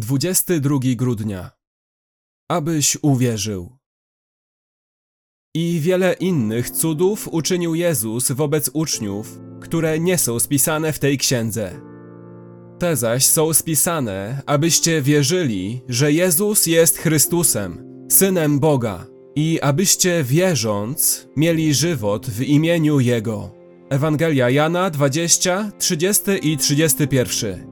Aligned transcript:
22 0.00 0.78
grudnia. 0.96 1.50
Abyś 2.50 2.98
uwierzył. 3.02 3.76
I 5.54 5.80
wiele 5.80 6.12
innych 6.12 6.70
cudów 6.70 7.28
uczynił 7.28 7.74
Jezus 7.74 8.32
wobec 8.32 8.70
uczniów, 8.72 9.40
które 9.60 10.00
nie 10.00 10.18
są 10.18 10.40
spisane 10.40 10.92
w 10.92 10.98
tej 10.98 11.18
księdze. 11.18 11.80
Te 12.78 12.96
zaś 12.96 13.26
są 13.26 13.52
spisane, 13.52 14.42
abyście 14.46 15.02
wierzyli, 15.02 15.82
że 15.88 16.12
Jezus 16.12 16.66
jest 16.66 16.98
Chrystusem, 16.98 17.84
Synem 18.10 18.58
Boga, 18.58 19.06
i 19.36 19.60
abyście 19.60 20.24
wierząc 20.24 21.28
mieli 21.36 21.74
żywot 21.74 22.26
w 22.26 22.42
imieniu 22.42 23.00
Jego. 23.00 23.54
Ewangelia 23.90 24.50
Jana 24.50 24.90
20, 24.90 25.72
30 25.78 26.22
i 26.42 26.56
31. 26.56 27.69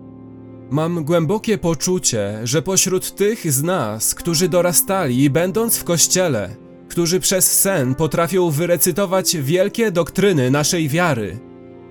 Mam 0.70 1.04
głębokie 1.04 1.58
poczucie, 1.58 2.40
że 2.44 2.62
pośród 2.62 3.14
tych 3.14 3.52
z 3.52 3.62
nas, 3.62 4.14
którzy 4.14 4.48
dorastali 4.48 5.30
będąc 5.30 5.78
w 5.78 5.84
kościele, 5.84 6.56
którzy 6.88 7.20
przez 7.20 7.60
sen 7.60 7.94
potrafią 7.94 8.50
wyrecytować 8.50 9.36
wielkie 9.36 9.90
doktryny 9.90 10.50
naszej 10.50 10.88
wiary, 10.88 11.38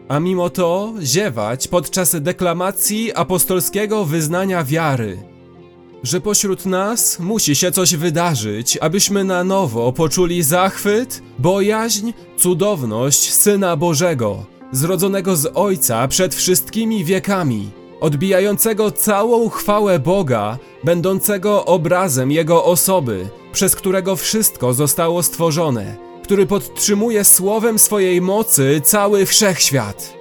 a 0.08 0.20
mimo 0.20 0.50
to 0.50 0.94
ziewać 1.04 1.68
podczas 1.68 2.22
deklamacji 2.22 3.14
apostolskiego 3.14 4.06
wyznania 4.06 4.64
wiary, 4.64 5.18
że 6.04 6.22
pośród 6.22 6.66
nas 6.66 7.20
musi 7.20 7.56
się 7.56 7.72
coś 7.72 7.96
wydarzyć, 7.96 8.78
abyśmy 8.78 9.24
na 9.24 9.44
nowo 9.44 9.94
poczuli 9.94 10.44
zachwyt, 10.44 11.22
bojaźń, 11.40 12.12
cudowność 12.38 13.34
Syna 13.34 13.76
Bożego, 13.76 14.46
zrodzonego 14.72 15.36
z 15.36 15.52
Ojca 15.54 16.08
przed 16.08 16.36
wszystkimi 16.36 17.06
wiekami 17.06 17.72
odbijającego 18.00 18.92
całą 18.92 19.50
chwałę 19.50 20.00
Boga, 20.00 20.58
będącego 20.84 21.66
obrazem 21.66 22.32
Jego 22.32 22.66
osoby, 22.66 23.30
przez 23.54 23.76
którego 23.76 24.16
wszystko 24.16 24.74
zostało 24.74 25.24
stworzone, 25.24 25.96
który 26.24 26.46
podtrzymuje 26.46 27.24
słowem 27.24 27.80
swojej 27.80 28.22
mocy 28.22 28.82
cały 28.84 29.26
wszechświat. 29.26 30.14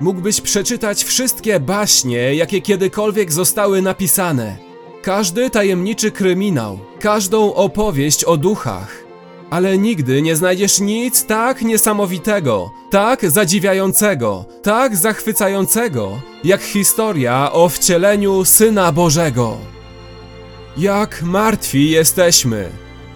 Mógłbyś 0.00 0.40
przeczytać 0.40 1.04
wszystkie 1.04 1.60
baśnie, 1.60 2.34
jakie 2.34 2.60
kiedykolwiek 2.60 3.32
zostały 3.32 3.82
napisane, 3.82 4.56
każdy 5.02 5.50
tajemniczy 5.50 6.10
kryminał, 6.10 6.78
każdą 7.00 7.54
opowieść 7.54 8.24
o 8.24 8.36
duchach, 8.36 9.07
ale 9.50 9.78
nigdy 9.78 10.22
nie 10.22 10.36
znajdziesz 10.36 10.80
nic 10.80 11.24
tak 11.24 11.62
niesamowitego, 11.62 12.70
tak 12.90 13.30
zadziwiającego, 13.30 14.44
tak 14.62 14.96
zachwycającego, 14.96 16.20
jak 16.44 16.62
historia 16.62 17.52
o 17.52 17.68
wcieleniu 17.68 18.44
Syna 18.44 18.92
Bożego. 18.92 19.56
Jak 20.76 21.22
martwi 21.22 21.90
jesteśmy, 21.90 22.68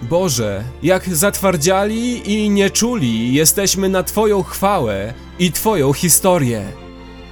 Boże, 0.03 0.65
jak 0.83 1.09
zatwardziali 1.09 2.33
i 2.33 2.51
nieczuli 2.51 3.35
jesteśmy 3.35 3.89
na 3.89 4.03
Twoją 4.03 4.43
chwałę 4.43 5.15
i 5.39 5.53
Twoją 5.53 5.93
historię. 5.93 6.63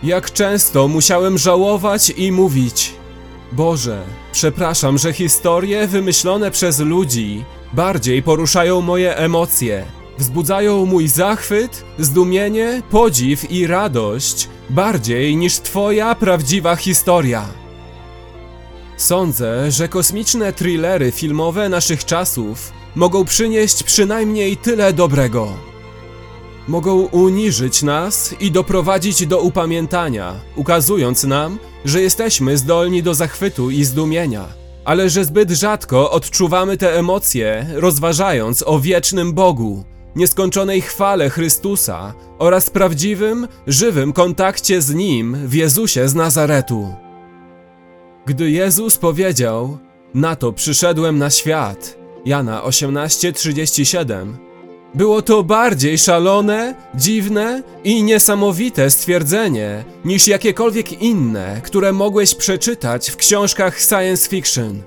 Jak 0.02 0.32
często 0.32 0.88
musiałem 0.88 1.38
żałować 1.38 2.12
i 2.16 2.32
mówić: 2.32 2.92
Boże, 3.52 4.02
przepraszam, 4.32 4.98
że 4.98 5.12
historie 5.12 5.86
wymyślone 5.86 6.50
przez 6.50 6.80
ludzi 6.80 7.44
bardziej 7.72 8.22
poruszają 8.22 8.80
moje 8.80 9.16
emocje, 9.16 9.86
wzbudzają 10.18 10.86
mój 10.86 11.08
zachwyt, 11.08 11.84
zdumienie, 11.98 12.82
podziw 12.90 13.50
i 13.50 13.66
radość 13.66 14.48
bardziej 14.70 15.36
niż 15.36 15.58
Twoja 15.58 16.14
prawdziwa 16.14 16.76
historia. 16.76 17.44
Sądzę, 18.96 19.70
że 19.70 19.88
kosmiczne 19.88 20.52
thrillery 20.52 21.12
filmowe 21.12 21.68
naszych 21.68 22.04
czasów 22.04 22.72
mogą 22.94 23.24
przynieść 23.24 23.82
przynajmniej 23.82 24.56
tyle 24.56 24.92
dobrego. 24.92 25.48
Mogą 26.68 27.00
uniżyć 27.00 27.82
nas 27.82 28.34
i 28.40 28.50
doprowadzić 28.50 29.26
do 29.26 29.40
upamiętania, 29.40 30.34
ukazując 30.56 31.24
nam, 31.24 31.58
że 31.84 32.02
jesteśmy 32.02 32.56
zdolni 32.56 33.02
do 33.02 33.14
zachwytu 33.14 33.70
i 33.70 33.84
zdumienia, 33.84 34.48
ale 34.84 35.10
że 35.10 35.24
zbyt 35.24 35.50
rzadko 35.50 36.10
odczuwamy 36.10 36.76
te 36.76 36.98
emocje, 36.98 37.66
rozważając 37.74 38.64
o 38.66 38.78
wiecznym 38.80 39.32
Bogu, 39.32 39.84
nieskończonej 40.16 40.80
chwale 40.80 41.30
Chrystusa 41.30 42.14
oraz 42.38 42.70
prawdziwym, 42.70 43.48
żywym 43.66 44.12
kontakcie 44.12 44.82
z 44.82 44.94
Nim 44.94 45.36
w 45.48 45.54
Jezusie 45.54 46.08
z 46.08 46.14
Nazaretu. 46.14 46.94
Gdy 48.26 48.50
Jezus 48.50 48.98
powiedział: 48.98 49.78
Na 50.14 50.36
to 50.36 50.52
przyszedłem 50.52 51.18
na 51.18 51.30
świat, 51.30 51.96
Jana 52.24 52.62
18:37, 52.62 54.49
było 54.94 55.22
to 55.22 55.42
bardziej 55.42 55.98
szalone, 55.98 56.74
dziwne 56.94 57.62
i 57.84 58.02
niesamowite 58.02 58.90
stwierdzenie 58.90 59.84
niż 60.04 60.28
jakiekolwiek 60.28 61.02
inne, 61.02 61.60
które 61.64 61.92
mogłeś 61.92 62.34
przeczytać 62.34 63.10
w 63.10 63.16
książkach 63.16 63.80
science 63.80 64.28
fiction. 64.28 64.82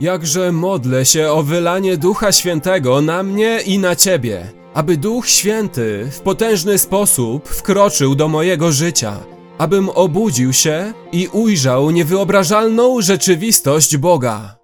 Jakże 0.00 0.52
modlę 0.52 1.04
się 1.06 1.30
o 1.30 1.42
wylanie 1.42 1.96
Ducha 1.96 2.32
Świętego 2.32 3.00
na 3.00 3.22
mnie 3.22 3.60
i 3.66 3.78
na 3.78 3.96
Ciebie, 3.96 4.46
aby 4.74 4.96
Duch 4.96 5.28
Święty 5.28 6.08
w 6.12 6.20
potężny 6.20 6.78
sposób 6.78 7.48
wkroczył 7.48 8.14
do 8.14 8.28
mojego 8.28 8.72
życia, 8.72 9.16
abym 9.58 9.88
obudził 9.88 10.52
się 10.52 10.92
i 11.12 11.28
ujrzał 11.32 11.90
niewyobrażalną 11.90 13.00
rzeczywistość 13.00 13.96
Boga. 13.96 14.59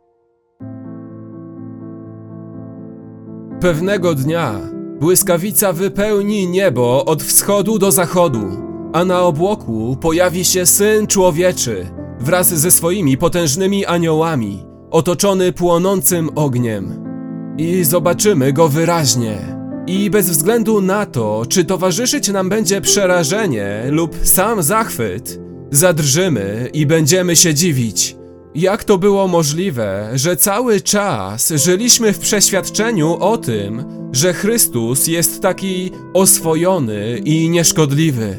Pewnego 3.61 4.15
dnia 4.15 4.61
błyskawica 5.01 5.73
wypełni 5.73 6.49
niebo 6.49 7.05
od 7.05 7.23
wschodu 7.23 7.79
do 7.79 7.93
zachodu, 7.93 8.47
a 8.93 9.05
na 9.05 9.23
obłoku 9.23 9.97
pojawi 10.01 10.45
się 10.45 10.67
Syn 10.67 11.07
Człowieczy 11.07 11.87
wraz 12.21 12.49
ze 12.49 12.71
swoimi 12.71 13.17
potężnymi 13.17 13.87
aniołami, 13.87 14.67
otoczony 14.91 15.53
płonącym 15.53 16.31
ogniem. 16.35 17.05
I 17.59 17.85
zobaczymy 17.85 18.53
go 18.53 18.69
wyraźnie. 18.69 19.39
I 19.87 20.11
bez 20.11 20.31
względu 20.31 20.81
na 20.81 21.07
to, 21.07 21.43
czy 21.49 21.65
towarzyszyć 21.65 22.29
nam 22.29 22.49
będzie 22.49 22.81
przerażenie 22.81 23.83
lub 23.91 24.17
sam 24.23 24.63
zachwyt, 24.63 25.41
zadrżymy 25.71 26.71
i 26.73 26.87
będziemy 26.87 27.37
się 27.37 27.55
dziwić. 27.55 28.16
Jak 28.57 28.85
to 28.85 28.99
było 28.99 29.29
możliwe, 29.29 30.11
że 30.15 30.37
cały 30.37 30.81
czas 30.81 31.53
żyliśmy 31.57 32.13
w 32.13 32.19
przeświadczeniu 32.19 33.17
o 33.21 33.39
tym, 33.39 33.85
że 34.13 34.33
Chrystus 34.33 35.07
jest 35.07 35.43
taki 35.43 35.91
oswojony 36.15 37.19
i 37.25 37.51
nieszkodliwy? 37.51 38.37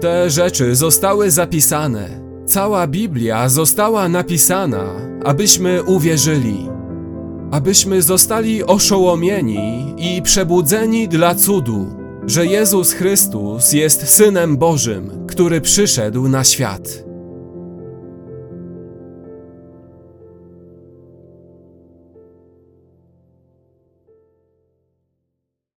Te 0.00 0.30
rzeczy 0.30 0.74
zostały 0.74 1.30
zapisane. 1.30 2.20
Cała 2.46 2.86
Biblia 2.86 3.48
została 3.48 4.08
napisana, 4.08 4.84
abyśmy 5.24 5.82
uwierzyli, 5.82 6.68
abyśmy 7.50 8.02
zostali 8.02 8.64
oszołomieni 8.64 9.94
i 9.98 10.22
przebudzeni 10.22 11.08
dla 11.08 11.34
cudu, 11.34 11.86
że 12.26 12.46
Jezus 12.46 12.92
Chrystus 12.92 13.72
jest 13.72 14.08
Synem 14.08 14.56
Bożym, 14.56 15.26
który 15.26 15.60
przyszedł 15.60 16.28
na 16.28 16.44
świat. 16.44 17.05